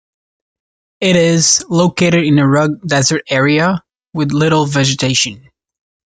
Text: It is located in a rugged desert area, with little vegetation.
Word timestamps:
It 0.99 1.15
is 1.15 1.63
located 1.69 2.23
in 2.25 2.39
a 2.39 2.47
rugged 2.47 2.81
desert 2.87 3.21
area, 3.29 3.83
with 4.15 4.31
little 4.33 4.65
vegetation. 4.65 5.51